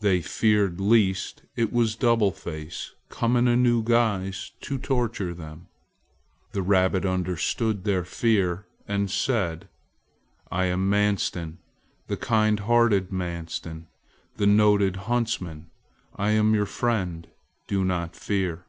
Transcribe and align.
They 0.00 0.20
feared 0.20 0.80
lest 0.80 1.42
it 1.54 1.72
was 1.72 1.94
Double 1.94 2.32
Face 2.32 2.92
come 3.08 3.36
in 3.36 3.46
a 3.46 3.54
new 3.54 3.84
guise 3.84 4.50
to 4.62 4.78
torture 4.78 5.32
them. 5.32 5.68
The 6.50 6.60
rabbit 6.60 7.04
understood 7.06 7.84
their 7.84 8.02
fear 8.04 8.66
and 8.88 9.08
said: 9.08 9.68
"I 10.50 10.64
am 10.64 10.90
Manstin, 10.90 11.58
the 12.08 12.16
kind 12.16 12.58
hearted, 12.58 13.12
Manstin, 13.12 13.86
the 14.38 14.46
noted 14.48 14.96
huntsman. 15.06 15.70
I 16.16 16.30
am 16.32 16.52
your 16.52 16.66
friend. 16.66 17.28
Do 17.68 17.84
not 17.84 18.16
fear." 18.16 18.64